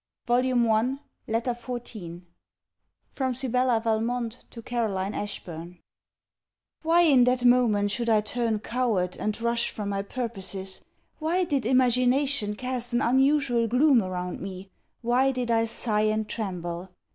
[0.25, 2.23] CLEMENT MONTGOMERY LETTER XIV
[3.11, 5.77] FROM SIBELLA VALMONT TO CAROLINE ASHBURN
[6.81, 10.81] Why in that moment should I turn coward, and rush from my purposes?
[11.19, 14.71] Why did imagination cast an unusual gloom around me?
[15.03, 16.89] Why did I sigh and tremble?